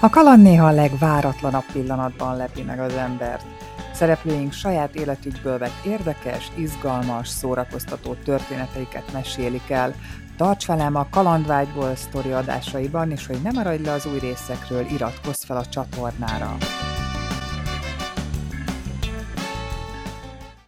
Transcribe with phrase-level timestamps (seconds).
[0.00, 3.44] A kaland néha a legváratlanabb pillanatban lepi meg az embert.
[3.92, 9.94] Szereplőink saját életükből vett érdekes, izgalmas, szórakoztató történeteiket mesélik el.
[10.36, 15.44] Tarts velem a Kalandvágyból sztori adásaiban, és hogy ne maradj le az új részekről, iratkozz
[15.44, 16.56] fel a csatornára.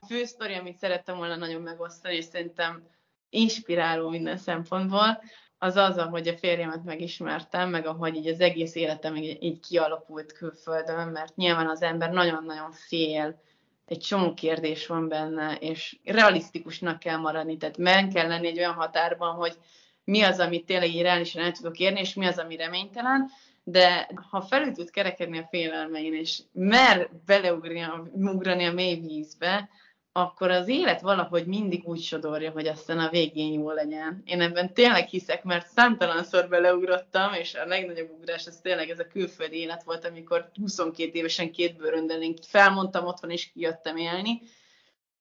[0.00, 2.82] A fő sztori, amit szerettem volna nagyon megosztani, és szerintem
[3.30, 5.22] inspiráló minden szempontból,
[5.58, 10.32] az az, ahogy a férjemet megismertem, meg ahogy így az egész életem így, így kialakult
[10.32, 13.40] külföldön, mert nyilván az ember nagyon-nagyon fél,
[13.86, 18.72] egy csomó kérdés van benne, és realisztikusnak kell maradni, tehát meg kell lenni egy olyan
[18.72, 19.56] határban, hogy
[20.04, 23.30] mi az, amit tényleg így reálisan el tudok érni, és mi az, ami reménytelen,
[23.64, 29.68] de ha felül tud kerekedni a félelmein, és mer beleugrani a mély vízbe,
[30.20, 34.22] akkor az élet valahogy mindig úgy sodorja, hogy aztán a végén jó legyen.
[34.24, 39.06] Én ebben tényleg hiszek, mert számtalanszor beleugrottam, és a legnagyobb ugrás az tényleg ez a
[39.06, 44.40] külföldi élet volt, amikor 22 évesen két bőröndön felmondtam otthon, és kijöttem élni.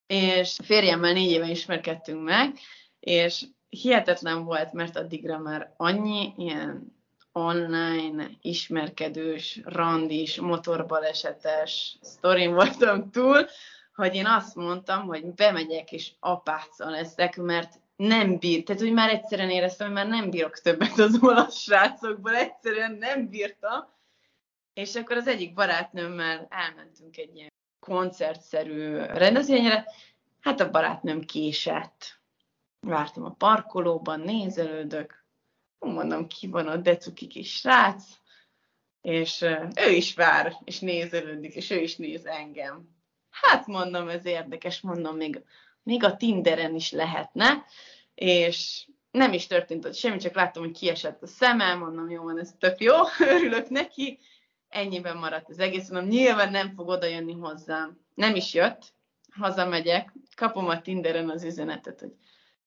[0.08, 2.58] És férjemmel négy éve ismerkedtünk meg,
[3.00, 6.96] és hihetetlen volt, mert addigra már annyi ilyen
[7.32, 13.48] online, ismerkedős, randis, motorbalesetes sztorin voltam túl,
[13.98, 19.10] hogy én azt mondtam, hogy bemegyek és apáccal leszek, mert nem bír, tehát hogy már
[19.10, 23.88] egyszerűen éreztem, hogy már nem bírok többet az olasz srácokból, egyszerűen nem bírtam,
[24.74, 29.86] és akkor az egyik barátnőmmel elmentünk egy ilyen koncertszerű rendezvényre,
[30.40, 32.20] hát a barátnőm késett.
[32.80, 35.26] Vártam a parkolóban, nézelődök,
[35.80, 38.04] mondom, ki van a decuki kis srác,
[39.02, 39.42] és
[39.76, 42.97] ő is vár, és nézelődik, és ő is néz engem.
[43.42, 45.42] Hát mondom, ez érdekes, mondom, még,
[45.84, 47.66] még a Tinderen is lehetne,
[48.16, 52.40] és nem is történt ott semmi, csak láttam, hogy kiesett a szemem, mondom, jó van,
[52.40, 52.94] ez tök jó,
[53.36, 54.20] örülök neki,
[54.70, 58.00] ennyiben maradt az egész, mondom, nyilván nem fog oda jönni hozzám.
[58.14, 58.94] Nem is jött,
[59.32, 62.14] hazamegyek, kapom a Tinderen az üzenetet, hogy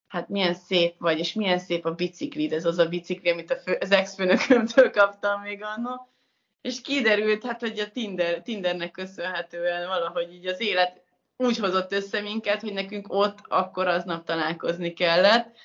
[0.06, 3.56] hát milyen szép vagy, és milyen szép a biciklid, ez az a bicikli, amit a
[3.56, 6.09] fő, az ex-főnökömtől kaptam még annak
[6.60, 11.03] és kiderült, hát, hogy a Tinder, Tindernek köszönhetően valahogy így az élet
[11.37, 15.56] úgy hozott össze minket, hogy nekünk ott akkor aznap találkozni kellett,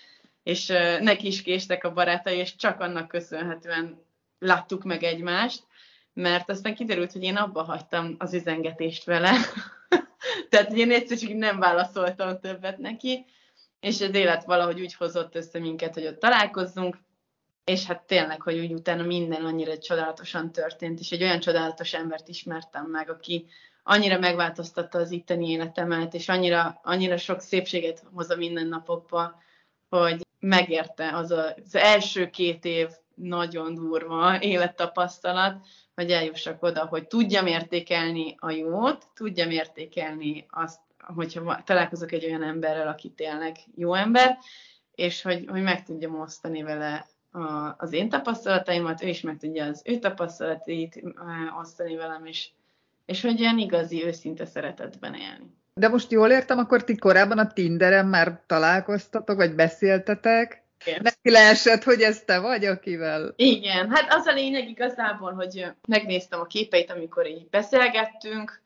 [0.44, 0.68] és
[1.00, 4.04] neki is késtek a barátai, és csak annak köszönhetően
[4.40, 5.64] láttuk meg egymást,
[6.14, 9.32] mert aztán kiderült, hogy én abba hagytam az üzengetést vele,
[10.50, 13.26] tehát én egyszerűen nem válaszoltam többet neki,
[13.80, 16.98] és az élet valahogy úgy hozott össze minket, hogy ott találkozzunk,
[17.66, 22.28] és hát tényleg, hogy úgy utána minden annyira csodálatosan történt, és egy olyan csodálatos embert
[22.28, 23.46] ismertem meg, aki
[23.84, 29.42] annyira megváltoztatta az itteni életemet, és annyira, annyira sok szépséget hoz a mindennapokba,
[29.90, 35.66] hogy megérte az a, az első két év nagyon durva élettapasztalat,
[35.96, 42.44] hogy eljussak oda, hogy tudjam értékelni a jót, tudjam értékelni azt, hogyha találkozok egy olyan
[42.44, 44.38] emberrel, aki tényleg jó ember,
[44.96, 49.66] és hogy, hogy meg tudjam osztani vele a, az én tapasztalataimat, ő is meg tudja
[49.66, 51.02] az ő tapasztalatait
[51.60, 52.50] osztani velem, és,
[53.06, 55.54] és hogy ilyen igazi, őszinte szeretetben élni.
[55.74, 60.64] De most jól értem, akkor ti korábban a Tinderen már találkoztatok, vagy beszéltetek?
[60.86, 61.00] Igen.
[61.04, 63.34] Neki leesett, hogy ez te vagy, akivel?
[63.36, 68.62] Igen, hát az a lényeg igazából, hogy megnéztem a képeit, amikor így beszélgettünk,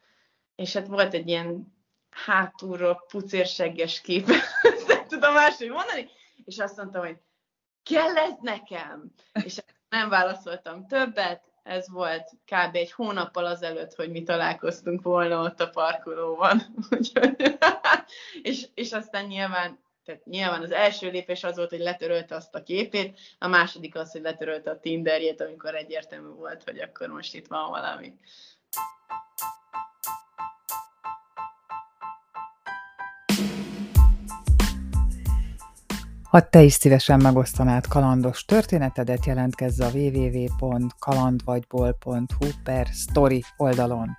[0.56, 1.74] és hát volt egy ilyen
[2.09, 4.28] hátulról pucérsegges kép,
[4.88, 6.09] nem tudom máshogy mondani,
[6.46, 7.18] és azt mondtam, hogy
[7.89, 9.11] kell ez nekem?
[9.44, 9.57] És
[9.89, 12.75] nem válaszoltam többet, ez volt kb.
[12.75, 16.61] egy hónappal azelőtt, hogy mi találkoztunk volna ott a parkolóban.
[18.41, 22.63] és, és aztán nyilván, tehát nyilván az első lépés az volt, hogy letörölte azt a
[22.63, 27.47] képét, a második az, hogy letörölte a Tinderjét, amikor egyértelmű volt, hogy akkor most itt
[27.47, 28.13] van valami.
[36.29, 44.18] Ha te is szívesen megosztanád kalandos történetedet, jelentkezz a www.kalandvagyból.hu per story oldalon.